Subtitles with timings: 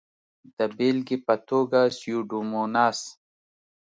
[0.57, 2.99] د بېلګې په توګه سیوډوموناس.